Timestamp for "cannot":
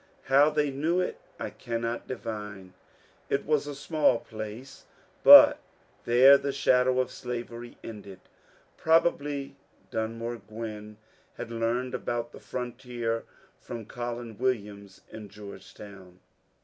1.51-2.07